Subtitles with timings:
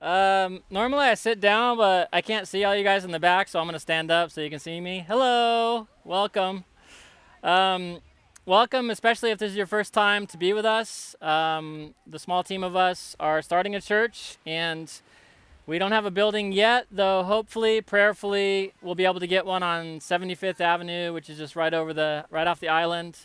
[0.00, 3.48] Um, normally I sit down, but I can't see all you guys in the back,
[3.48, 5.04] so I'm gonna stand up so you can see me.
[5.08, 6.64] Hello, welcome.
[7.42, 8.00] Um,
[8.44, 11.16] welcome, especially if this is your first time to be with us.
[11.22, 14.92] Um, the small team of us are starting a church, and
[15.66, 17.22] we don't have a building yet, though.
[17.22, 21.72] Hopefully, prayerfully, we'll be able to get one on 75th Avenue, which is just right
[21.72, 23.20] over the right off the island,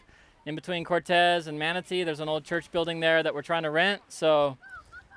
[0.45, 2.05] in between Cortez and Manatee.
[2.05, 4.57] There's an old church building there that we're trying to rent, so.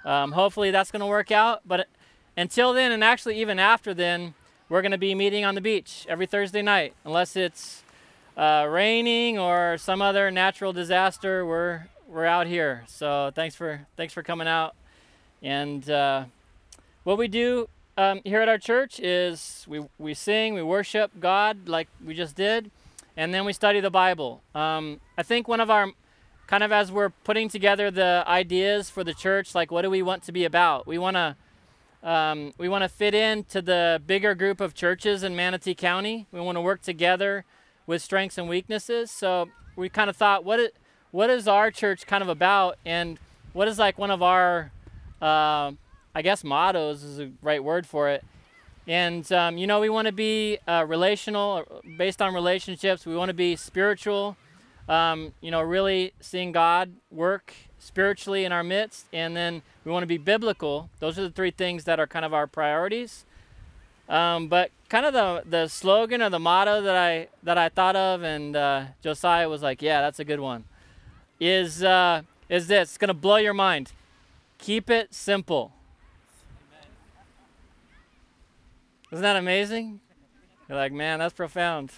[0.05, 1.62] Um, hopefully that's going to work out.
[1.66, 1.89] But
[2.36, 4.35] until then, and actually even after then,
[4.68, 7.82] we're going to be meeting on the beach every Thursday night, unless it's
[8.36, 11.45] uh, raining or some other natural disaster.
[11.45, 12.85] We're we're out here.
[12.86, 14.75] So thanks for thanks for coming out.
[15.43, 16.25] And uh,
[17.04, 21.68] what we do um, here at our church is we we sing, we worship God
[21.68, 22.71] like we just did,
[23.17, 24.43] and then we study the Bible.
[24.54, 25.93] Um, I think one of our
[26.46, 30.03] kind of as we're putting together the ideas for the church, like what do we
[30.03, 30.86] want to be about?
[30.86, 31.36] We want to
[32.03, 36.27] um, we want to fit into the bigger group of churches in Manatee County.
[36.33, 37.47] We want to work together
[37.87, 39.11] with strengths and weaknesses.
[39.11, 40.77] So we kind of thought, what it,
[41.12, 43.19] what is our church kind of about, and
[43.55, 44.70] what is like one of our,
[45.22, 45.72] uh,
[46.15, 48.22] I guess mottos is the right word for it.
[48.87, 51.65] And um, you know, we want to be uh, relational,
[51.97, 53.06] based on relationships.
[53.06, 54.37] We want to be spiritual
[54.89, 60.03] um, you know, really seeing God work spiritually in our midst, and then we want
[60.03, 60.91] to be biblical.
[61.01, 63.25] Those are the three things that are kind of our priorities.
[64.09, 67.97] Um, but kind of the the slogan or the motto that I that I thought
[67.97, 70.65] of, and uh, Josiah was like, "Yeah, that's a good one."
[71.41, 72.91] Is uh, is this?
[72.91, 73.93] It's gonna blow your mind.
[74.59, 75.73] Keep it simple.
[79.11, 80.01] Isn't that amazing?
[80.69, 81.93] You're like, man, that's profound.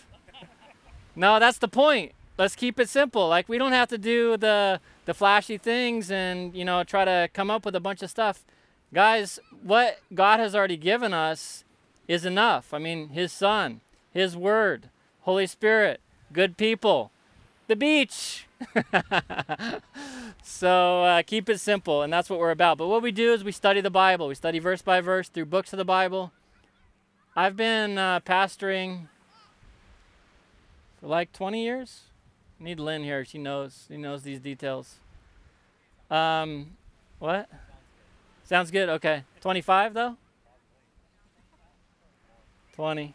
[1.15, 3.29] No, that's the point let's keep it simple.
[3.29, 7.29] Like we don't have to do the the flashy things and you know try to
[7.33, 8.45] come up with a bunch of stuff.
[8.93, 11.65] Guys, what God has already given us
[12.09, 12.73] is enough.
[12.73, 13.81] I mean, his son,
[14.13, 14.89] his word,
[15.23, 16.01] Holy Spirit,
[16.33, 17.11] good people,
[17.67, 18.47] the beach.
[20.43, 22.79] so uh, keep it simple, and that's what we're about.
[22.79, 24.29] But what we do is we study the Bible.
[24.29, 26.33] We study verse by verse through books of the Bible.
[27.35, 29.09] I've been uh, pastoring
[31.01, 32.05] for like 20 years,
[32.59, 33.25] Need Lynn here.
[33.25, 33.85] She knows.
[33.89, 34.97] She knows these details.
[36.11, 36.77] Um,
[37.19, 37.49] what?
[38.45, 38.89] Sounds good.
[38.89, 39.25] Okay.
[39.41, 40.17] 25 though.
[42.75, 43.15] 20.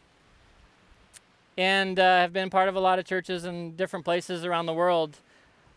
[1.57, 4.73] And uh, have been part of a lot of churches in different places around the
[4.73, 5.17] world.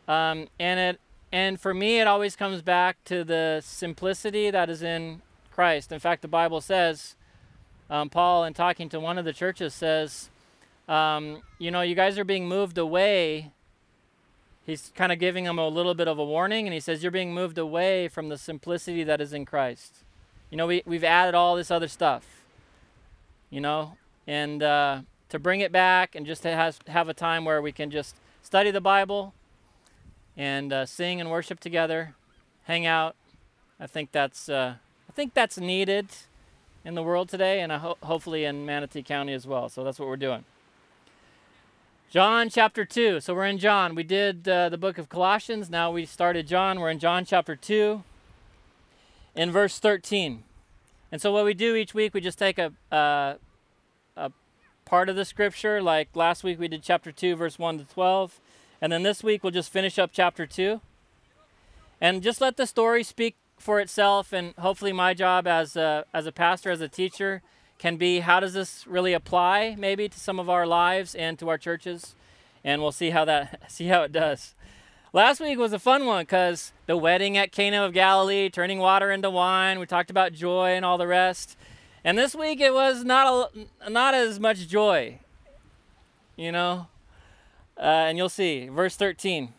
[0.09, 1.01] Um, and it
[1.35, 5.21] and for me, it always comes back to the simplicity that is in
[5.51, 5.91] Christ.
[5.91, 7.17] In fact, the Bible says,
[7.91, 10.31] um, Paul, in talking to one of the churches, says,
[10.89, 13.53] um, you know, you guys are being moved away
[14.67, 17.13] he's kind of giving them a little bit of a warning, and he says, You're
[17.13, 19.99] being moved away from the simplicity that is in Christ.
[20.51, 22.43] You know, we, we've added all this other stuff,
[23.51, 23.97] you know,
[24.27, 27.73] and uh, to bring it back and just to has, have a time where we
[27.73, 29.35] can just study the Bible
[30.37, 32.15] and uh, sing and worship together,
[32.65, 33.17] hang out.
[33.81, 34.75] I think that's uh,
[35.09, 36.09] I think that's needed
[36.85, 39.69] in the world today, and ho- hopefully in Manatee County as well.
[39.69, 40.45] So that's what we're doing.
[42.15, 43.19] John chapter 2.
[43.19, 43.97] So we're in John.
[43.97, 45.69] We did uh, the book of Colossians.
[45.69, 46.79] Now we started John.
[46.79, 48.05] We're in John chapter 2
[49.35, 50.45] in verse 13.
[51.11, 53.35] And so what we do each week, we just take a, uh,
[54.17, 54.31] a
[54.85, 55.83] part of the scripture.
[55.83, 58.39] Like last week we did chapter 2, verse 1 to 12.
[58.81, 60.81] And then this week we'll just finish up chapter 2.
[62.01, 64.33] And just let the story speak for itself.
[64.33, 67.43] And hopefully my job as a, as a pastor, as a teacher,
[67.79, 71.49] can be how does this really apply maybe to some of our lives and to
[71.49, 72.15] our churches?
[72.63, 74.55] And we'll see how that see how it does.
[75.13, 79.13] Last week was a fun one because the wedding at cana of galilee turning water
[79.13, 81.57] into wine we talked about joy and all the rest.
[82.03, 83.51] And this week it was not
[83.87, 85.21] a, not as much joy
[86.37, 86.89] you know?
[87.79, 89.53] Uh, and you'll see verse 13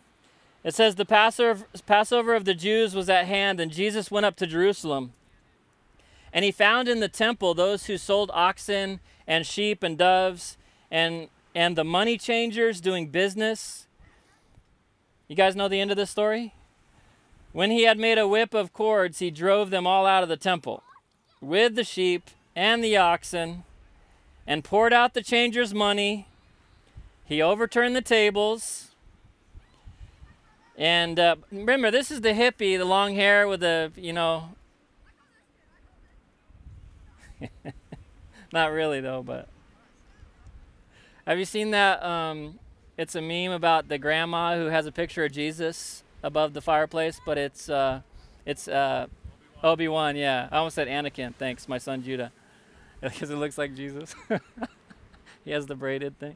[0.64, 4.38] it says the passover, passover of the jews was at hand and jesus went up
[4.38, 5.12] to jerusalem
[6.36, 10.58] and he found in the temple those who sold oxen and sheep and doves
[10.92, 13.88] and, and the money changers doing business.
[15.30, 16.54] You guys know the end of this story?
[17.54, 20.36] When he had made a whip of cords, he drove them all out of the
[20.36, 20.84] temple
[21.40, 23.64] with the sheep and the oxen
[24.46, 26.28] and poured out the changers' money.
[27.24, 28.90] He overturned the tables.
[30.78, 34.50] And uh, remember, this is the hippie, the long hair with the, you know,
[38.54, 39.48] Not really though, but
[41.26, 42.04] have you seen that?
[42.04, 42.60] Um,
[42.98, 47.20] it's a meme about the grandma who has a picture of Jesus above the fireplace,
[47.26, 48.02] but it's uh,
[48.46, 49.08] it's uh,
[49.64, 50.48] Obi Wan, yeah.
[50.52, 51.34] I almost said Anakin.
[51.36, 52.32] Thanks, my son Judah,
[53.02, 54.16] because it looks like Jesus.
[55.46, 56.36] he has the braided thing.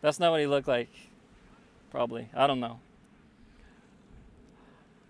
[0.00, 0.88] That's not what he looked like.
[1.90, 2.28] Probably.
[2.34, 2.80] I don't know.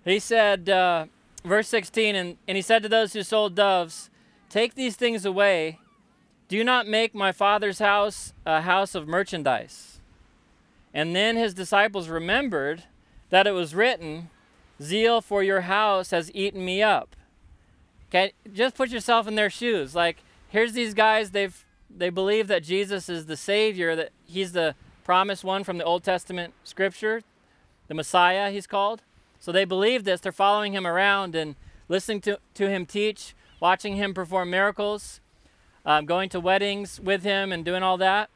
[0.05, 1.07] He said, uh,
[1.49, 4.11] verse 16, and, and he said to those who sold doves,
[4.49, 5.79] Take these things away.
[6.49, 10.01] Do not make my father's house a house of merchandise.
[10.95, 12.85] And then his disciples remembered
[13.31, 14.31] that it was written,
[14.81, 17.15] Zeal for your house has eaten me up.
[18.09, 19.95] Okay, just put yourself in their shoes.
[19.95, 20.19] Like,
[20.49, 21.65] here's these guys, they've
[21.95, 24.75] they believe that Jesus is the Savior, that he's the
[25.05, 27.23] promised one from the Old Testament scripture,
[27.89, 29.03] the Messiah, he's called.
[29.41, 30.21] So they believe this.
[30.21, 31.57] They're following him around and
[31.89, 35.21] listening to, to him teach, watching him perform miracles,
[35.87, 38.31] um, going to weddings with him, and doing all that.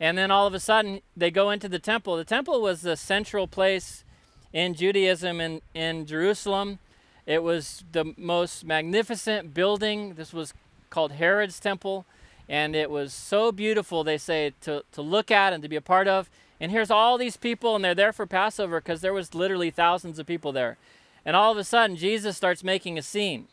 [0.00, 2.16] And then all of a sudden, they go into the temple.
[2.16, 4.04] The temple was the central place
[4.52, 6.78] in Judaism in, in Jerusalem.
[7.26, 10.14] It was the most magnificent building.
[10.14, 10.54] This was
[10.90, 12.06] called Herod's temple.
[12.48, 15.80] And it was so beautiful, they say, to, to look at and to be a
[15.80, 16.30] part of.
[16.60, 20.18] And here's all these people, and they're there for Passover because there was literally thousands
[20.18, 20.78] of people there.
[21.24, 23.48] And all of a sudden, Jesus starts making a scene.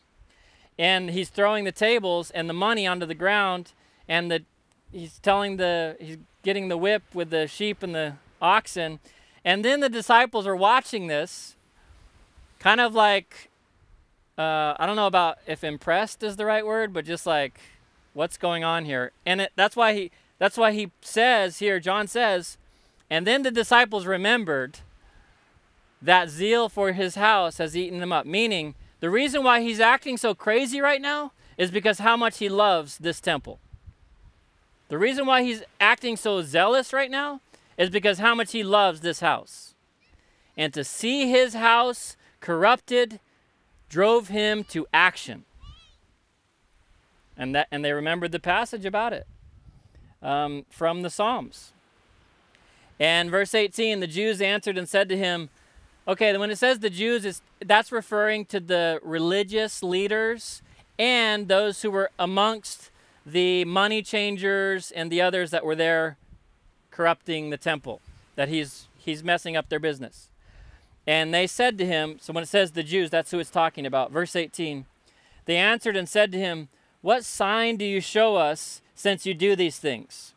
[0.78, 3.72] And he's throwing the tables and the money onto the ground,
[4.08, 4.42] and the,
[4.92, 9.00] he's telling the, he's getting the whip with the sheep and the oxen.
[9.44, 11.56] And then the disciples are watching this,
[12.58, 13.50] kind of like,
[14.38, 17.60] uh, I don't know about if impressed is the right word, but just like,
[18.14, 19.12] what's going on here?
[19.26, 22.58] And it, that's why he that's why he says here, John says,
[23.14, 24.80] and then the disciples remembered
[26.02, 28.26] that zeal for his house has eaten them up.
[28.26, 32.48] Meaning, the reason why he's acting so crazy right now is because how much he
[32.48, 33.60] loves this temple.
[34.88, 37.40] The reason why he's acting so zealous right now
[37.78, 39.76] is because how much he loves this house.
[40.56, 43.20] And to see his house corrupted
[43.88, 45.44] drove him to action.
[47.36, 49.28] And, that, and they remembered the passage about it
[50.20, 51.74] um, from the Psalms.
[52.98, 55.50] And verse 18 the Jews answered and said to him,
[56.06, 60.60] Okay, when it says the Jews, that's referring to the religious leaders
[60.98, 62.90] and those who were amongst
[63.24, 66.18] the money changers and the others that were there
[66.90, 68.00] corrupting the temple,
[68.36, 70.28] that he's he's messing up their business.
[71.06, 73.84] And they said to him, so when it says the Jews, that's who it's talking
[73.84, 74.10] about.
[74.10, 74.86] Verse 18.
[75.44, 76.68] They answered and said to him,
[77.04, 80.32] what sign do you show us since you do these things?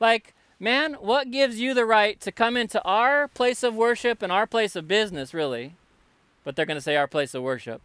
[0.00, 4.30] Like, man, what gives you the right to come into our place of worship and
[4.30, 5.74] our place of business, really?
[6.44, 7.82] But they're going to say our place of worship.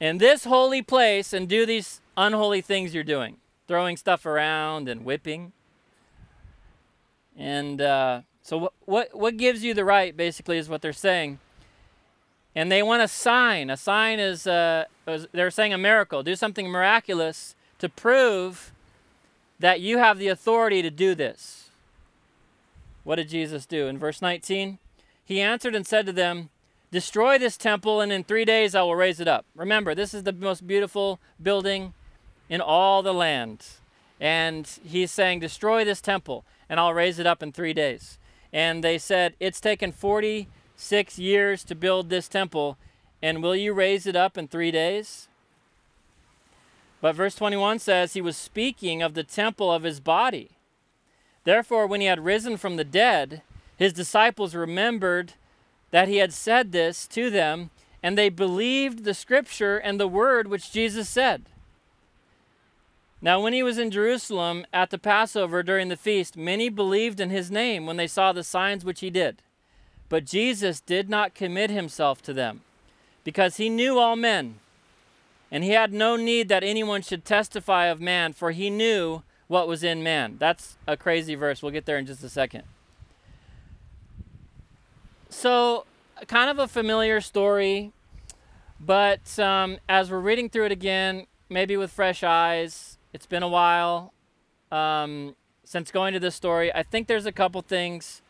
[0.00, 3.36] In this holy place and do these unholy things you're doing,
[3.68, 5.52] throwing stuff around and whipping.
[7.36, 11.40] And uh, so, what, what, what gives you the right, basically, is what they're saying
[12.56, 13.68] and they want a sign.
[13.68, 16.22] A sign is, uh, they're saying a miracle.
[16.22, 18.72] Do something miraculous to prove
[19.58, 21.70] that you have the authority to do this.
[23.04, 23.86] What did Jesus do?
[23.86, 24.78] In verse 19,
[25.24, 26.50] he answered and said to them,
[26.92, 29.44] Destroy this temple, and in three days I will raise it up.
[29.54, 31.94] Remember, this is the most beautiful building
[32.48, 33.64] in all the land.
[34.20, 38.18] And he's saying, Destroy this temple, and I'll raise it up in three days.
[38.52, 42.78] And they said, It's taken 46 years to build this temple,
[43.20, 45.28] and will you raise it up in three days?
[47.00, 50.50] But verse 21 says he was speaking of the temple of his body.
[51.44, 53.42] Therefore, when he had risen from the dead,
[53.76, 55.34] his disciples remembered
[55.90, 57.70] that he had said this to them,
[58.02, 61.44] and they believed the scripture and the word which Jesus said.
[63.20, 67.30] Now, when he was in Jerusalem at the Passover during the feast, many believed in
[67.30, 69.42] his name when they saw the signs which he did.
[70.08, 72.62] But Jesus did not commit himself to them
[73.24, 74.60] because he knew all men.
[75.56, 79.66] And he had no need that anyone should testify of man, for he knew what
[79.66, 80.36] was in man.
[80.38, 81.62] That's a crazy verse.
[81.62, 82.64] We'll get there in just a second.
[85.30, 85.86] So,
[86.26, 87.92] kind of a familiar story,
[88.78, 93.48] but um, as we're reading through it again, maybe with fresh eyes, it's been a
[93.48, 94.12] while
[94.70, 96.70] um, since going to this story.
[96.74, 98.20] I think there's a couple things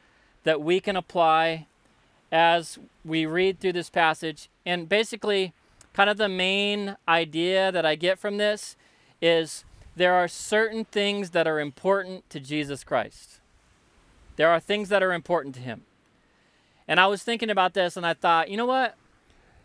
[0.45, 1.67] that we can apply
[2.31, 4.49] as we read through this passage.
[4.65, 5.55] And basically,
[5.97, 8.77] kind of the main idea that I get from this
[9.23, 9.65] is
[9.97, 13.41] there are certain things that are important to Jesus Christ.
[14.37, 15.85] There are things that are important to him.
[16.87, 18.95] And I was thinking about this and I thought, you know what?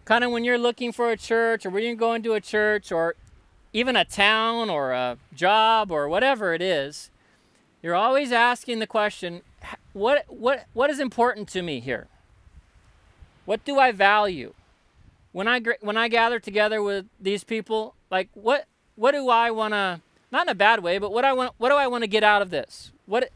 [0.05, 2.93] Kind of when you're looking for a church or when you're going to a church
[2.93, 3.15] or
[3.73, 7.11] even a town or a job or whatever it is,
[7.83, 9.41] you're always asking the question
[9.91, 12.07] what, what, what is important to me here?
[13.43, 14.53] What do I value?
[15.31, 19.73] When I when I gather together with these people, like what what do I want
[19.73, 22.07] to not in a bad way, but what I want what do I want to
[22.07, 22.91] get out of this?
[23.05, 23.29] What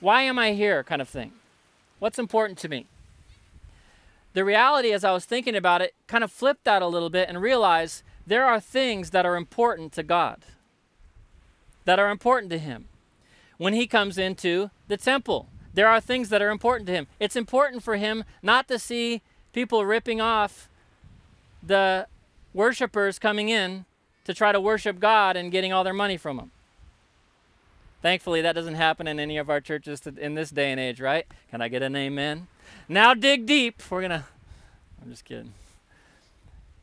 [0.00, 1.32] why am I here kind of thing?
[1.98, 2.86] What's important to me?
[4.32, 7.28] The reality as I was thinking about it kind of flipped that a little bit
[7.28, 10.44] and realized there are things that are important to God.
[11.84, 12.86] That are important to him.
[13.58, 17.08] When he comes into the temple, there are things that are important to him.
[17.18, 19.20] It's important for him not to see
[19.52, 20.69] people ripping off
[21.62, 22.06] the
[22.52, 23.84] worshipers coming in
[24.24, 26.50] to try to worship God and getting all their money from them.
[28.02, 31.26] Thankfully, that doesn't happen in any of our churches in this day and age, right?
[31.50, 32.46] Can I get an amen?
[32.88, 33.82] Now dig deep.
[33.90, 34.24] We're going to,
[35.02, 35.52] I'm just kidding.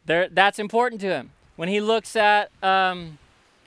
[0.05, 1.31] There, that's important to him.
[1.55, 3.17] When he looks at um,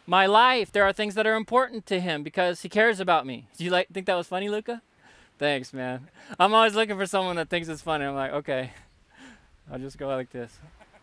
[0.06, 3.48] my life, there are things that are important to him because he cares about me.
[3.56, 4.80] Do you like think that was funny, Luca?
[5.38, 6.08] Thanks, man.
[6.38, 8.04] I'm always looking for someone that thinks it's funny.
[8.04, 8.70] I'm like, okay,
[9.70, 10.56] I'll just go like this.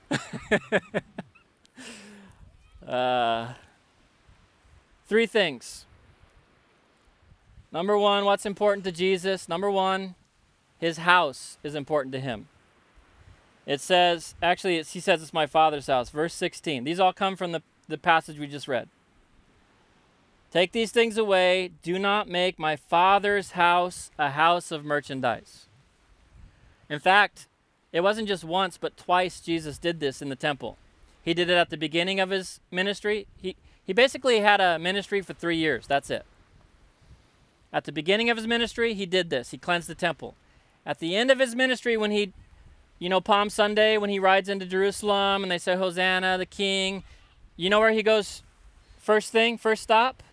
[2.88, 3.54] uh,
[5.08, 5.86] three things.
[7.72, 9.50] Number one, what's important to Jesus?
[9.50, 10.16] Number one,
[10.80, 12.48] his house is important to him.
[13.66, 16.10] It says, actually, he says it's my father's house.
[16.10, 16.86] Verse 16.
[16.86, 18.88] These all come from the, the passage we just read.
[20.52, 21.72] Take these things away.
[21.84, 25.66] Do not make my father's house a house of merchandise.
[26.90, 27.48] In fact,
[27.91, 30.77] it wasn't just once, but twice Jesus did this in the temple.
[31.24, 33.27] He did it at the beginning of his ministry.
[33.41, 35.88] He, he basically had a ministry for three years.
[35.88, 36.25] That's it.
[37.72, 39.51] At the beginning of his ministry, he did this.
[39.51, 40.36] He cleansed the temple.
[40.86, 42.34] At the end of his ministry, when he,
[42.98, 47.03] you know, Palm Sunday, when he rides into Jerusalem and they say, Hosanna, the King,
[47.58, 48.44] you know where he goes
[48.98, 50.24] first thing, first stop?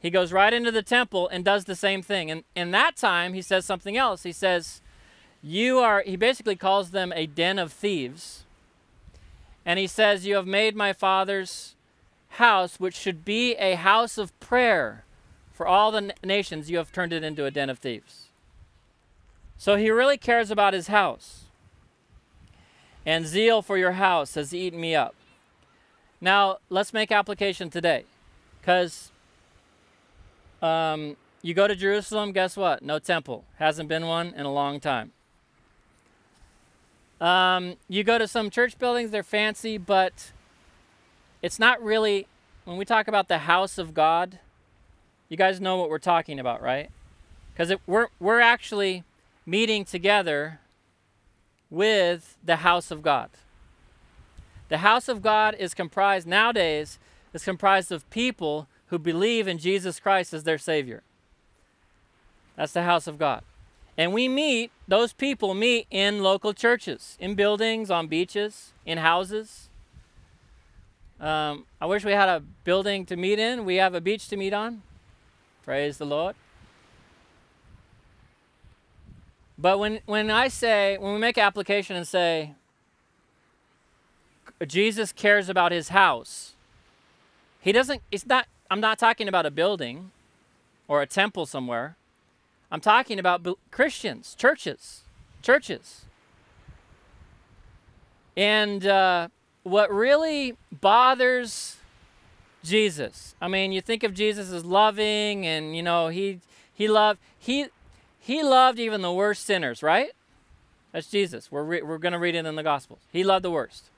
[0.00, 2.30] He goes right into the temple and does the same thing.
[2.30, 4.22] And in that time, he says something else.
[4.22, 4.80] He says,
[5.42, 8.44] you are, he basically calls them a den of thieves.
[9.64, 11.74] And he says, You have made my father's
[12.30, 15.04] house, which should be a house of prayer
[15.58, 18.28] for all the nations, you have turned it into a den of thieves.
[19.56, 21.46] So he really cares about his house.
[23.04, 25.16] And zeal for your house has eaten me up.
[26.20, 28.04] Now, let's make application today.
[28.60, 29.10] Because
[30.62, 32.80] um, you go to Jerusalem, guess what?
[32.80, 33.44] No temple.
[33.56, 35.10] Hasn't been one in a long time.
[37.20, 40.32] Um, you go to some church buildings, they're fancy, but
[41.42, 42.26] it's not really,
[42.64, 44.38] when we talk about the house of God,
[45.28, 46.90] you guys know what we're talking about, right?
[47.52, 49.04] Because we're, we're actually
[49.44, 50.60] meeting together
[51.70, 53.30] with the house of God.
[54.68, 56.98] The house of God is comprised nowadays
[57.32, 61.02] is comprised of people who believe in Jesus Christ as their savior.
[62.56, 63.42] That's the house of God.
[63.98, 69.68] And we meet, those people meet in local churches, in buildings, on beaches, in houses.
[71.20, 73.64] Um, I wish we had a building to meet in.
[73.64, 74.82] We have a beach to meet on.
[75.64, 76.36] Praise the Lord.
[79.58, 82.54] But when, when I say, when we make application and say,
[84.64, 86.52] Jesus cares about his house,
[87.60, 90.12] he doesn't, it's not, I'm not talking about a building
[90.86, 91.96] or a temple somewhere.
[92.70, 95.02] I'm talking about Christians, churches,
[95.42, 96.04] churches.
[98.36, 99.28] And uh,
[99.62, 101.76] what really bothers
[102.62, 106.40] Jesus, I mean, you think of Jesus as loving, and you know he
[106.72, 107.66] he loved he
[108.20, 110.10] he loved even the worst sinners, right?
[110.92, 111.50] That's Jesus.
[111.50, 113.00] We're re- we're going to read it in the Gospels.
[113.12, 113.90] He loved the worst.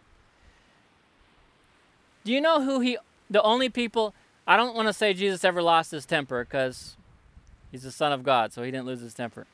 [2.24, 2.98] Do you know who he?
[3.28, 4.14] The only people.
[4.46, 6.96] I don't want to say Jesus ever lost his temper because
[7.70, 9.46] He's the Son of God, so he didn't lose his temper.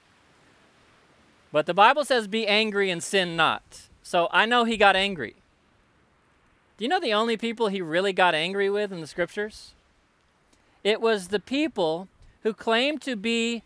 [1.52, 3.88] But the Bible says, be angry and sin not.
[4.02, 5.35] So I know he got angry.
[6.76, 9.73] Do you know the only people he really got angry with in the scriptures?
[10.85, 12.08] It was the people
[12.42, 13.62] who claimed to be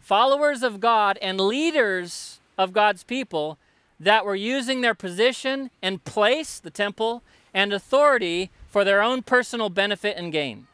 [0.00, 3.58] followers of God and leaders of God's people
[4.00, 9.68] that were using their position and place, the temple, and authority for their own personal
[9.68, 10.66] benefit and gain.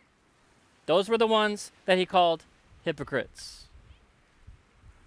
[0.86, 2.44] Those were the ones that he called
[2.84, 3.66] hypocrites,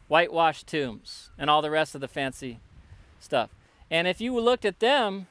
[0.08, 2.60] whitewashed tombs, and all the rest of the fancy
[3.20, 3.50] stuff.
[3.90, 5.28] And if you looked at them,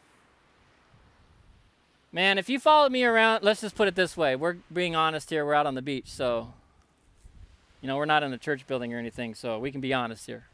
[2.12, 5.30] man, if you followed me around, let's just put it this way we're being honest
[5.30, 6.54] here, we're out on the beach, so,
[7.80, 10.26] you know, we're not in a church building or anything, so we can be honest
[10.26, 10.44] here.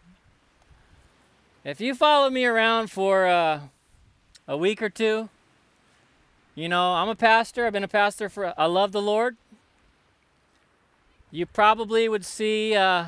[1.65, 3.61] If you followed me around for uh,
[4.49, 5.29] a week or two,
[6.55, 7.67] you know, I'm a pastor.
[7.67, 9.37] I've been a pastor for, I love the Lord
[11.33, 13.07] you probably would see, uh,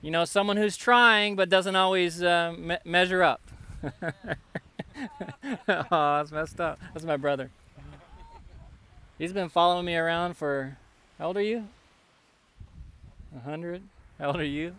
[0.00, 3.42] you know, someone who's trying but doesn't always uh, me- measure up.
[3.84, 3.92] oh,
[5.68, 6.80] that's messed up.
[6.94, 7.50] That's my brother.
[9.18, 10.78] He's been following me around for,
[11.18, 11.68] how old are you?
[13.36, 13.82] A hundred?
[14.18, 14.74] How old are you?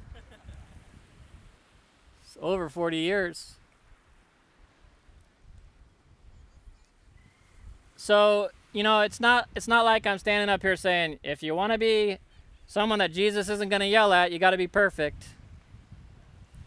[2.25, 3.55] It's over 40 years.
[7.95, 11.55] So, you know, it's not it's not like I'm standing up here saying if you
[11.55, 12.17] want to be
[12.65, 15.29] someone that Jesus isn't going to yell at, you got to be perfect.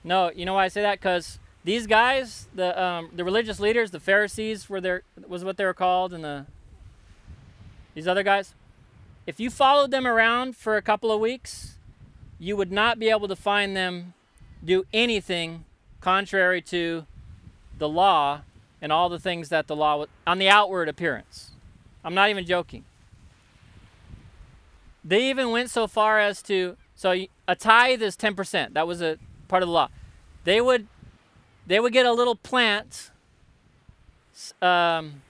[0.05, 1.01] No, you know why I say that?
[1.01, 5.65] Because these guys, the um, the religious leaders, the Pharisees, were there was what they
[5.65, 6.47] were called, and the
[7.95, 8.55] these other guys.
[9.27, 11.79] If you followed them around for a couple of weeks,
[12.39, 14.15] you would not be able to find them
[14.65, 15.65] do anything
[16.01, 17.07] contrary to
[17.77, 18.43] the law
[18.81, 21.51] and all the things that the law on the outward appearance.
[22.07, 22.85] I'm not even joking.
[25.05, 28.75] They even went so far as to so a tithe is 10%.
[28.75, 29.89] That was a part of the law.
[30.45, 30.87] They would
[31.67, 33.11] they would get a little plant.
[34.63, 35.23] Um,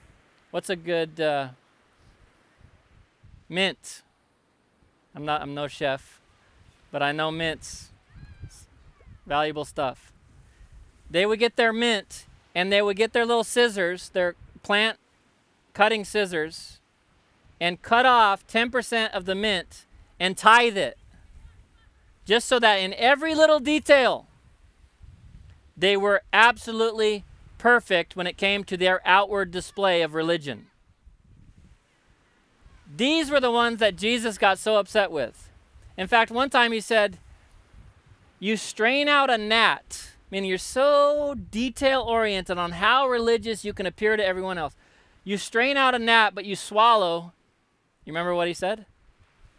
[0.50, 1.48] what's a good uh,
[3.48, 4.02] mint?
[5.14, 5.40] I'm not.
[5.40, 6.20] I'm no chef,
[6.92, 7.90] but I know mints.
[8.42, 8.66] It's
[9.26, 10.12] valuable stuff.
[11.10, 14.98] They would get their mint, and they would get their little scissors, their plant
[15.76, 16.80] cutting scissors,
[17.60, 19.84] and cut off 10% of the mint
[20.18, 20.96] and tithe it,
[22.24, 24.26] just so that in every little detail
[25.76, 27.26] they were absolutely
[27.58, 30.68] perfect when it came to their outward display of religion.
[32.96, 35.50] These were the ones that Jesus got so upset with.
[35.98, 37.18] In fact, one time he said,
[38.40, 43.84] You strain out a gnat, meaning you're so detail oriented on how religious you can
[43.84, 44.74] appear to everyone else.
[45.26, 47.32] You strain out a gnat, but you swallow,
[48.06, 48.86] you remember what he said?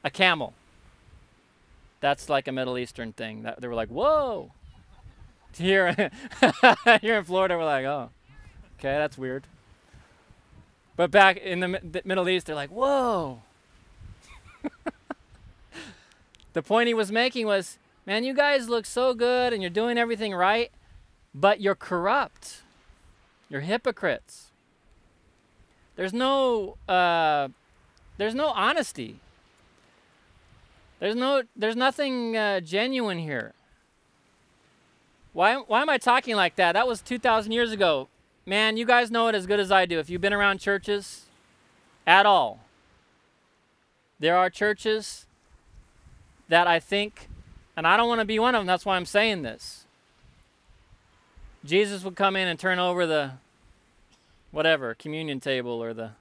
[0.03, 0.55] A camel.
[2.00, 3.43] That's like a Middle Eastern thing.
[3.43, 4.53] That, they were like, Whoa,
[5.57, 5.93] here,
[7.01, 8.09] here in Florida, we're like, oh,
[8.79, 9.45] okay, that's weird.
[10.95, 13.41] But back in the, the Middle East, they're like, whoa.
[16.53, 19.98] the point he was making was, man, you guys look so good and you're doing
[19.98, 20.72] everything right,
[21.35, 22.61] but you're corrupt.
[23.50, 24.47] You're hypocrites.
[25.98, 27.50] There's no, uh,
[28.18, 29.20] there's no honesty.
[31.00, 33.53] There's no, there's nothing uh, genuine here.
[35.33, 36.74] Why, why am I talking like that?
[36.74, 38.07] That was 2,000 years ago.
[38.46, 40.00] Man, you guys know it as good as I do.
[40.00, 41.25] If you've been around churches
[42.05, 42.62] at all,
[44.20, 45.25] there are churches
[46.48, 47.27] that I think,
[47.75, 49.86] and I don't want to be one of them, that's why I'm saying this.
[51.66, 53.33] Jesus would come in and turn over the
[54.51, 56.12] whatever, communion table or the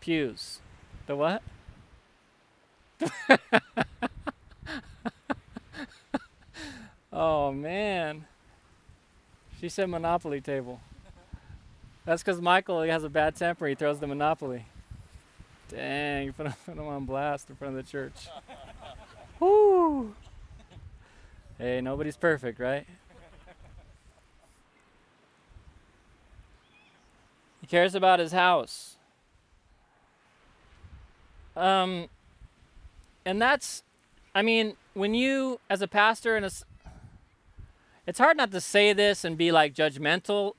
[0.00, 0.60] pews.
[1.06, 1.42] The what?
[7.16, 8.26] Oh man.
[9.58, 10.80] She said Monopoly table.
[12.04, 13.66] That's because Michael has a bad temper.
[13.66, 14.66] He throws the Monopoly.
[15.68, 18.28] Dang, you put him, put him on blast in front of the church.
[19.40, 20.14] Whoo!
[21.56, 22.86] Hey, nobody's perfect, right?
[27.66, 28.94] He cares about his house.
[31.56, 32.06] Um,
[33.24, 33.82] and that's,
[34.36, 36.46] I mean, when you, as a pastor and
[38.06, 40.52] it's hard not to say this and be like judgmental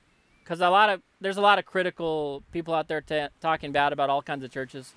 [0.44, 3.94] because a lot of there's a lot of critical people out there t- talking bad
[3.94, 4.92] about all kinds of churches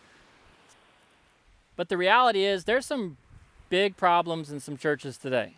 [1.78, 3.16] but the reality is there's some
[3.70, 5.56] big problems in some churches today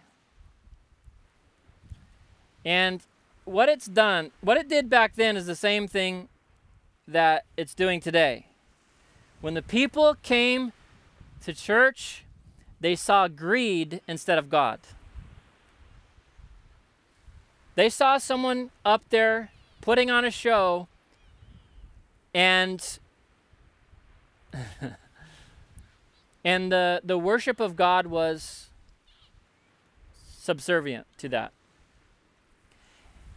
[2.64, 3.02] and
[3.46, 6.30] what it's done what it did back then is the same thing
[7.08, 8.48] that it's doing today
[9.42, 10.72] when the people came
[11.42, 12.24] to church
[12.80, 14.80] they saw greed instead of god
[17.76, 20.88] they saw someone up there putting on a show
[22.34, 23.00] and
[26.44, 28.70] and the the worship of God was
[30.38, 31.52] subservient to that.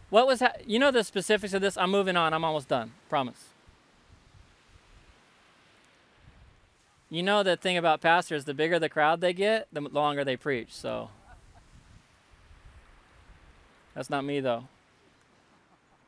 [0.09, 1.77] What was ha- you know the specifics of this?
[1.77, 2.33] I'm moving on.
[2.33, 2.91] I'm almost done.
[3.09, 3.46] Promise.
[7.09, 10.35] You know the thing about pastors, the bigger the crowd they get, the longer they
[10.35, 10.73] preach.
[10.73, 11.09] So
[13.95, 14.67] that's not me, though.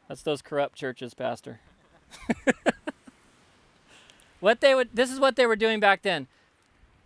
[0.07, 1.61] That's those corrupt churches, Pastor.
[4.39, 6.27] what they would, this is what they were doing back then.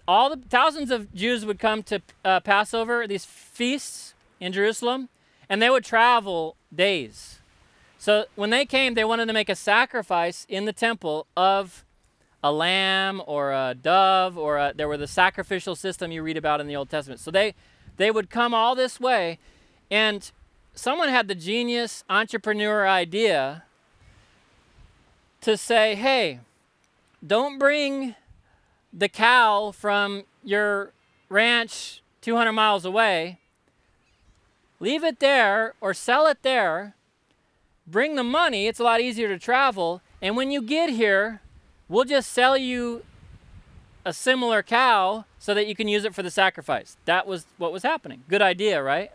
[0.08, 5.10] All the thousands of Jews would come to uh, Passover, these feasts in Jerusalem,
[5.48, 7.40] and they would travel days.
[7.98, 11.86] So when they came, they wanted to make a sacrifice in the temple of
[12.44, 16.60] a lamb or a dove, or a, there were the sacrificial system you read about
[16.60, 17.22] in the Old Testament.
[17.22, 17.56] So they
[17.98, 19.40] they would come all this way,
[19.90, 20.30] and
[20.74, 23.64] someone had the genius entrepreneur idea
[25.42, 26.40] to say, hey,
[27.26, 28.16] don't bring
[28.92, 30.94] the cow from your
[31.30, 33.40] ranch 200 miles away.
[34.80, 36.96] Leave it there or sell it there.
[37.86, 40.02] Bring the money, it's a lot easier to travel.
[40.22, 41.42] And when you get here,
[41.94, 43.04] we'll just sell you
[44.04, 46.98] a similar cow so that you can use it for the sacrifice.
[47.06, 48.24] That was what was happening.
[48.28, 49.12] Good idea, right?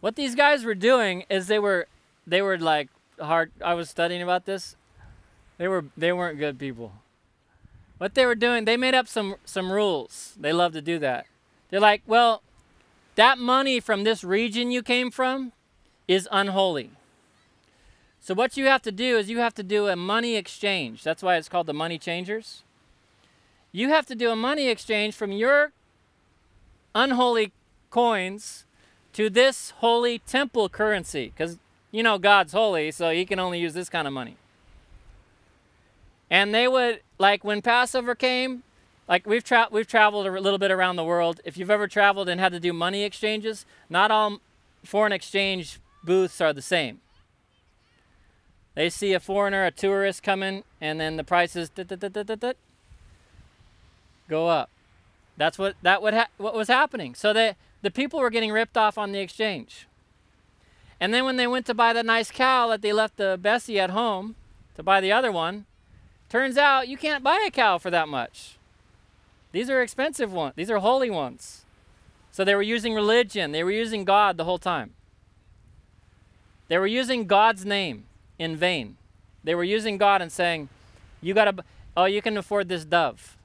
[0.00, 1.86] What these guys were doing is they were
[2.26, 2.88] they were like
[3.20, 4.74] hard I was studying about this.
[5.58, 6.92] They were they weren't good people.
[7.98, 10.34] What they were doing, they made up some some rules.
[10.40, 11.26] They love to do that.
[11.68, 12.42] They're like, "Well,
[13.16, 15.52] that money from this region you came from
[16.08, 16.90] is unholy.
[18.24, 21.02] So what you have to do is you have to do a money exchange.
[21.02, 22.62] That's why it's called the money changers.
[23.70, 25.72] You have to do a money exchange from your
[26.94, 27.52] unholy
[27.90, 28.64] coins
[29.12, 31.58] to this holy temple currency because
[31.90, 34.38] you know God's holy, so he can only use this kind of money.
[36.30, 38.62] And they would like when Passover came,
[39.06, 41.42] like we've tra- we've traveled a little bit around the world.
[41.44, 44.40] If you've ever traveled and had to do money exchanges, not all
[44.82, 47.02] foreign exchange booths are the same.
[48.74, 51.70] They see a foreigner, a tourist coming, and then the prices
[54.28, 54.70] go up.
[55.36, 57.14] That's what that would ha- what was happening.
[57.14, 59.86] So that the people were getting ripped off on the exchange.
[61.00, 63.78] And then when they went to buy the nice cow that they left the Bessie
[63.78, 64.36] at home
[64.76, 65.66] to buy the other one,
[66.28, 68.58] turns out you can't buy a cow for that much.
[69.52, 70.54] These are expensive ones.
[70.56, 71.64] These are holy ones.
[72.32, 73.52] So they were using religion.
[73.52, 74.94] They were using God the whole time.
[76.68, 78.06] They were using God's name
[78.38, 78.96] in vain.
[79.42, 80.68] They were using God and saying,
[81.20, 81.64] You got to,
[81.96, 83.36] oh, you can afford this dove.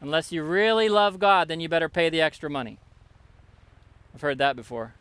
[0.00, 2.78] Unless you really love God, then you better pay the extra money.
[4.14, 4.94] I've heard that before.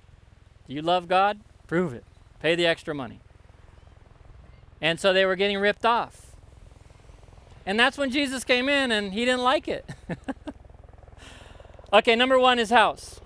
[0.67, 1.39] Do you love God?
[1.67, 2.03] Prove it.
[2.39, 3.19] Pay the extra money.
[4.79, 6.31] And so they were getting ripped off.
[7.65, 9.89] And that's when Jesus came in and he didn't like it.
[11.93, 13.21] okay, number one is house.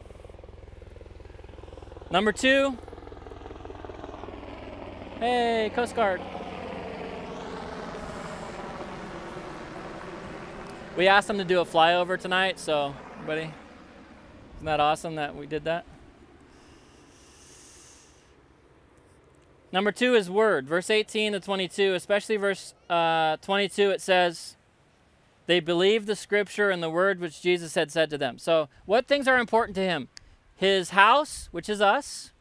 [2.12, 2.78] Number two,
[5.18, 6.20] Hey, Coast Guard.
[10.98, 13.54] We asked them to do a flyover tonight, so everybody,
[14.56, 15.86] isn't that awesome that we did that?
[19.72, 20.68] Number two is word.
[20.68, 24.58] Verse 18 to 22, especially verse uh, 22, it says,
[25.46, 28.38] They believed the scripture and the word which Jesus had said to them.
[28.38, 30.10] So, what things are important to him?
[30.58, 32.32] His house, which is us,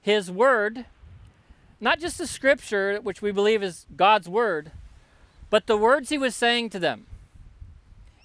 [0.00, 0.86] his word,
[1.82, 4.70] not just the scripture, which we believe is God's word,
[5.50, 7.06] but the words he was saying to them.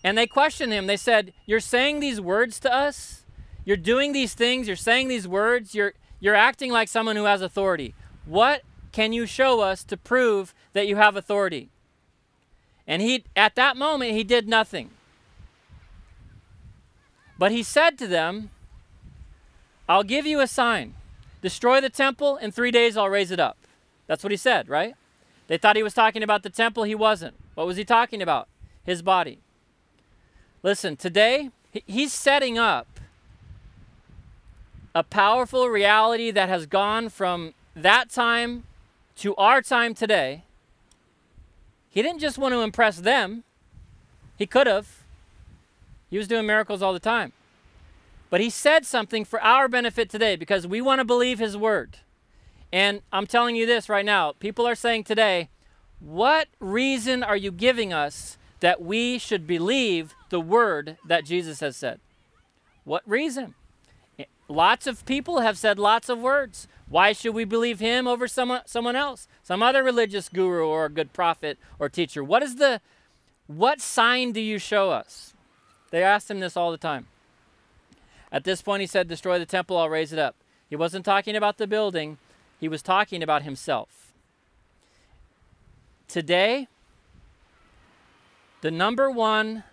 [0.03, 0.85] And they questioned him.
[0.85, 3.23] They said, You're saying these words to us?
[3.65, 7.41] You're doing these things, you're saying these words, you're, you're acting like someone who has
[7.41, 7.93] authority.
[8.25, 8.61] What
[8.93, 11.69] can you show us to prove that you have authority?
[12.87, 14.91] And he, at that moment, he did nothing.
[17.37, 18.51] But he said to them,
[19.89, 20.93] I'll give you a sign.
[21.41, 23.57] Destroy the temple, in three days I'll raise it up.
[24.07, 24.95] That's what he said, right?
[25.47, 26.83] They thought he was talking about the temple.
[26.83, 27.35] He wasn't.
[27.55, 28.47] What was he talking about?
[28.83, 29.39] His body.
[30.63, 31.51] Listen, today,
[31.85, 32.87] he's setting up
[34.95, 38.63] a powerful reality that has gone from that time
[39.17, 40.43] to our time today.
[41.89, 43.43] He didn't just want to impress them,
[44.37, 45.03] he could have.
[46.09, 47.33] He was doing miracles all the time.
[48.29, 51.97] But he said something for our benefit today because we want to believe his word.
[52.71, 55.49] And I'm telling you this right now people are saying today,
[55.99, 61.77] what reason are you giving us that we should believe the word that Jesus has
[61.77, 61.99] said?
[62.83, 63.55] What reason?
[64.49, 66.67] Lots of people have said lots of words.
[66.89, 69.27] Why should we believe him over someone, someone else?
[69.43, 72.23] Some other religious guru or a good prophet or teacher.
[72.23, 72.79] What is the
[73.47, 75.33] what sign do you show us?
[75.91, 77.07] They ask him this all the time.
[78.31, 80.35] At this point, he said, Destroy the temple, I'll raise it up.
[80.69, 82.17] He wasn't talking about the building,
[82.59, 84.13] he was talking about himself.
[86.07, 86.67] Today,
[88.61, 89.63] the number one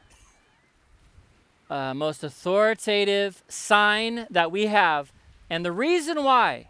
[1.71, 5.13] uh, most authoritative sign that we have,
[5.49, 6.69] and the reason why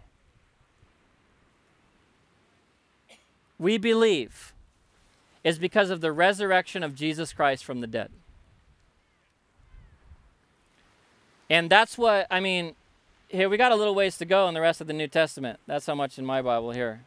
[3.58, 4.52] we believe
[5.42, 8.10] is because of the resurrection of Jesus Christ from the dead.
[11.50, 12.74] And that's what, I mean,
[13.28, 15.60] here we got a little ways to go in the rest of the New Testament.
[15.66, 17.02] That's how much in my Bible here.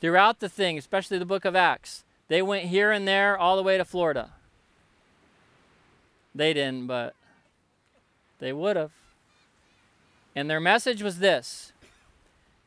[0.00, 3.62] Throughout the thing, especially the book of Acts, they went here and there all the
[3.62, 4.30] way to Florida.
[6.34, 7.14] They didn't, but
[8.38, 8.92] They would have.
[10.34, 11.72] And their message was this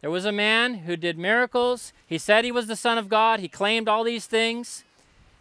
[0.01, 1.93] there was a man who did miracles.
[2.05, 3.39] He said he was the Son of God.
[3.39, 4.83] He claimed all these things.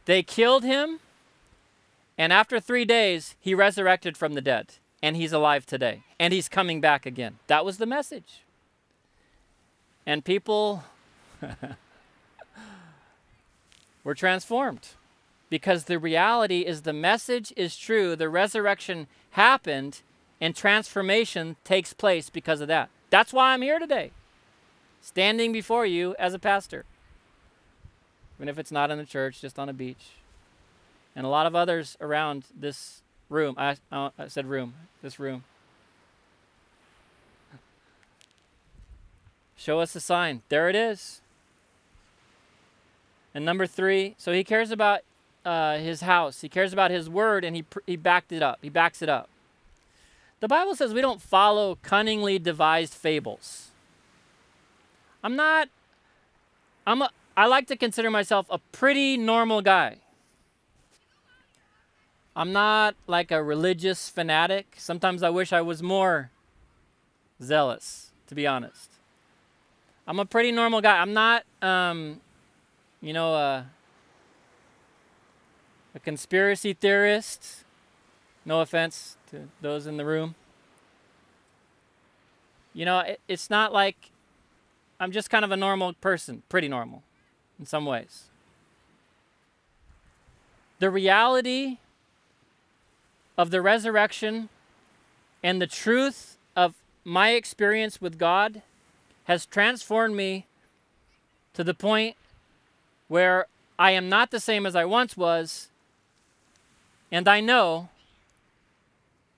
[0.05, 1.01] They killed him.
[2.19, 4.75] And after three days, he resurrected from the dead.
[5.03, 6.03] And he's alive today.
[6.21, 7.39] And he's coming back again.
[7.49, 8.43] That was the message.
[10.07, 10.85] And people
[14.05, 14.91] were transformed
[15.51, 20.01] because the reality is the message is true, the resurrection happened,
[20.41, 22.89] and transformation takes place because of that.
[23.11, 24.13] That's why I'm here today,
[25.03, 26.85] standing before you as a pastor.
[28.39, 30.13] Even if it's not in the church, just on a beach.
[31.15, 33.55] And a lot of others around this room.
[33.59, 35.45] I, I said room, this room.
[39.57, 40.43] Show us the sign.
[40.49, 41.21] There it is.
[43.35, 45.01] And number three, so he cares about
[45.45, 46.41] uh, his house.
[46.41, 48.59] He cares about his word, and he he backed it up.
[48.61, 49.29] He backs it up.
[50.41, 53.71] The Bible says we don't follow cunningly devised fables.
[55.23, 55.69] I'm not.
[56.87, 57.11] I'm a.
[57.37, 59.99] I like to consider myself a pretty normal guy.
[62.35, 64.75] I'm not like a religious fanatic.
[64.79, 66.31] Sometimes I wish I was more
[67.43, 68.91] zealous, to be honest.
[70.07, 70.99] I'm a pretty normal guy.
[70.99, 72.21] I'm not, um,
[73.01, 73.67] you know, a
[76.05, 77.65] conspiracy theorist.
[78.45, 80.35] No offense to those in the room.
[82.75, 84.11] You know, it, it's not like
[84.99, 87.03] I'm just kind of a normal person, pretty normal
[87.61, 88.25] in some ways.
[90.79, 91.79] The reality
[93.37, 94.49] of the resurrection
[95.43, 98.63] and the truth of my experience with God
[99.25, 100.47] has transformed me
[101.55, 102.17] to the point
[103.09, 103.47] where
[103.79, 105.69] I am not the same as I once was,
[107.11, 107.89] and I know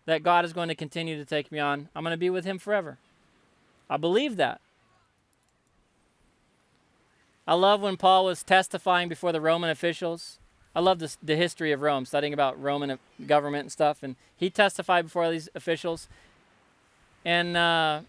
[0.07, 1.88] that God is going to continue to take me on.
[1.94, 2.98] I'm going to be with Him forever.
[3.88, 4.61] I believe that.
[7.46, 10.38] I love when Paul was testifying before the Roman officials.
[10.74, 14.02] I love this, the history of Rome, studying about Roman government and stuff.
[14.02, 16.08] And he testified before these officials.
[17.24, 18.00] And uh,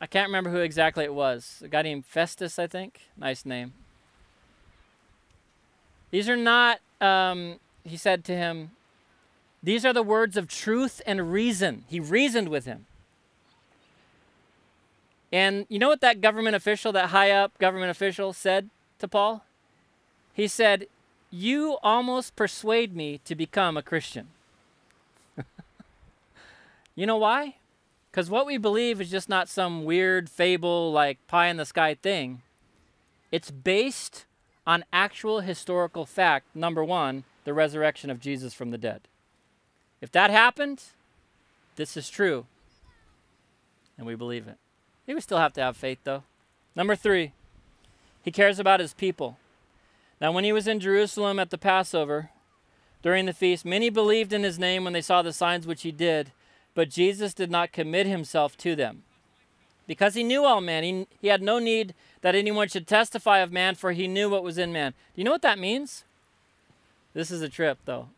[0.00, 1.62] I can't remember who exactly it was.
[1.64, 3.00] A guy named Festus, I think.
[3.16, 3.72] Nice name.
[6.10, 8.70] These are not, um, he said to him,
[9.62, 11.84] these are the words of truth and reason.
[11.88, 12.86] He reasoned with him.
[15.32, 19.44] And you know what that government official, that high up government official, said to Paul?
[20.32, 20.86] He said,
[21.38, 24.28] You almost persuade me to become a Christian.
[26.96, 27.56] you know why?
[28.10, 31.92] Because what we believe is just not some weird fable like pie in the sky
[31.92, 32.40] thing.
[33.30, 34.24] It's based
[34.66, 36.46] on actual historical fact.
[36.56, 39.02] Number one, the resurrection of Jesus from the dead.
[40.00, 40.84] If that happened,
[41.76, 42.46] this is true.
[43.98, 44.56] And we believe it.
[45.06, 46.22] We still have to have faith, though.
[46.74, 47.32] Number three,
[48.22, 49.36] he cares about his people.
[50.20, 52.30] Now, when he was in Jerusalem at the Passover,
[53.02, 55.92] during the feast, many believed in his name when they saw the signs which he
[55.92, 56.32] did.
[56.74, 59.02] But Jesus did not commit himself to them.
[59.86, 63.52] Because he knew all men, he, he had no need that anyone should testify of
[63.52, 64.92] man, for he knew what was in man.
[65.14, 66.04] Do you know what that means?
[67.14, 68.08] This is a trip, though.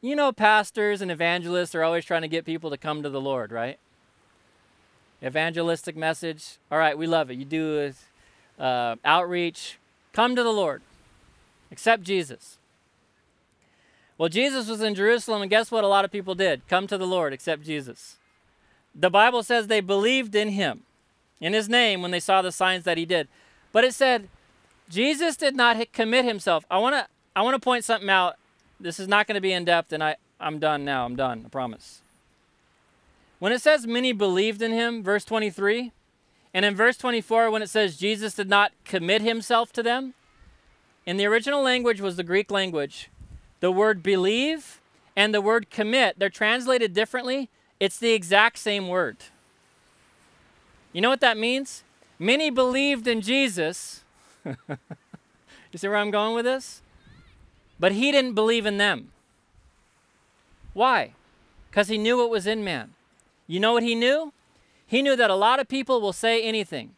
[0.00, 3.20] You know, pastors and evangelists are always trying to get people to come to the
[3.20, 3.78] Lord, right?
[5.22, 6.58] Evangelistic message.
[6.70, 7.38] All right, we love it.
[7.38, 7.92] You do
[8.58, 9.78] uh, outreach.
[10.12, 10.82] Come to the Lord.
[11.70, 12.58] Accept Jesus.
[14.18, 16.66] Well, Jesus was in Jerusalem, and guess what a lot of people did?
[16.68, 18.16] Come to the Lord, accept Jesus.
[18.94, 20.82] The Bible says they believed in him,
[21.40, 23.26] in his name, when they saw the signs that he did.
[23.72, 24.28] But it said,
[24.88, 26.64] Jesus did not commit himself.
[26.70, 28.36] I want to I want to point something out.
[28.78, 31.06] This is not going to be in depth, and I, I'm done now.
[31.06, 32.02] I'm done, I promise.
[33.38, 35.92] When it says many believed in him, verse 23,
[36.54, 40.14] and in verse 24, when it says Jesus did not commit himself to them,
[41.06, 43.10] in the original language was the Greek language.
[43.60, 44.80] The word believe
[45.16, 47.48] and the word commit, they're translated differently.
[47.80, 49.16] It's the exact same word.
[50.92, 51.84] You know what that means?
[52.18, 54.04] Many believed in Jesus.
[54.44, 54.56] you
[55.74, 56.82] see where I'm going with this?
[57.80, 59.10] But he didn't believe in them.
[60.72, 61.14] Why?
[61.70, 62.94] Because he knew what was in man.
[63.46, 64.32] You know what he knew?
[64.86, 66.94] He knew that a lot of people will say anything.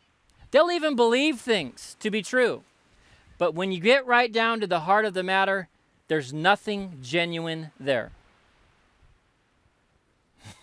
[0.50, 2.62] They'll even believe things to be true.
[3.38, 5.68] But when you get right down to the heart of the matter,
[6.08, 8.12] there's nothing genuine there.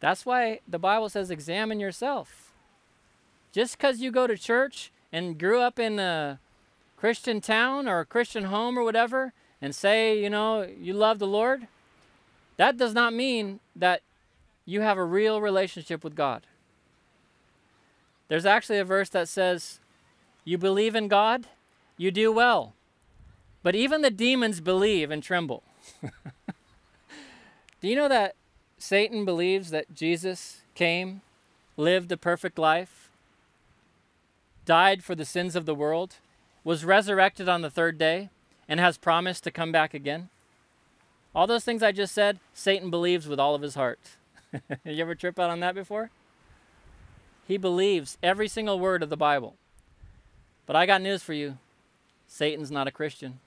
[0.00, 2.52] That's why the Bible says examine yourself.
[3.52, 6.38] Just because you go to church and grew up in a
[6.96, 11.26] Christian town or a Christian home or whatever and say, you know, you love the
[11.26, 11.66] Lord,
[12.56, 14.02] that does not mean that
[14.68, 16.42] you have a real relationship with God.
[18.28, 19.80] There's actually a verse that says,
[20.44, 21.46] You believe in God,
[21.96, 22.74] you do well.
[23.62, 25.62] But even the demons believe and tremble.
[26.02, 28.34] do you know that
[28.76, 31.22] Satan believes that Jesus came,
[31.78, 33.08] lived a perfect life,
[34.66, 36.16] died for the sins of the world,
[36.62, 38.28] was resurrected on the third day,
[38.68, 40.28] and has promised to come back again?
[41.34, 44.17] All those things I just said, Satan believes with all of his heart.
[44.84, 46.10] you ever trip out on that before?
[47.46, 49.56] He believes every single word of the Bible.
[50.66, 51.58] But I got news for you
[52.26, 53.40] Satan's not a Christian.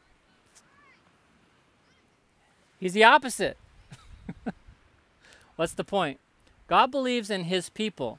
[2.80, 3.58] He's the opposite.
[5.56, 6.20] What's the point?
[6.68, 8.18] God believes in his people.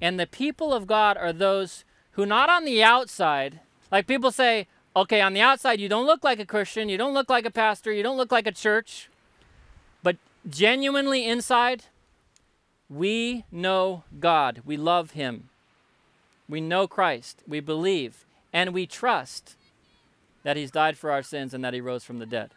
[0.00, 3.60] And the people of God are those who, not on the outside,
[3.90, 7.14] like people say, okay, on the outside, you don't look like a Christian, you don't
[7.14, 9.10] look like a pastor, you don't look like a church,
[10.02, 10.16] but
[10.48, 11.84] genuinely inside,
[12.88, 14.62] we know God.
[14.64, 15.48] We love Him.
[16.48, 17.42] We know Christ.
[17.46, 18.24] We believe.
[18.52, 19.56] And we trust
[20.42, 22.50] that He's died for our sins and that He rose from the dead.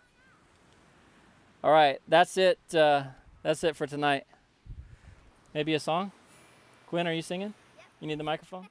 [1.63, 2.60] All right, that's it.
[2.74, 3.04] Uh,
[3.44, 4.26] that's it for tonight.
[5.54, 6.12] Maybe a song?
[6.88, 7.54] Quinn, are you singing?
[8.00, 8.68] You need the microphone?